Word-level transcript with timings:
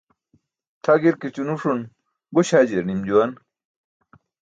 Tʰa 0.83 0.93
gi̇rki̇ćo 1.01 1.41
nuṣun 1.45 1.81
buś 2.33 2.47
hajiyar 2.53 2.85
nim 2.87 3.01
juwan. 3.07 3.31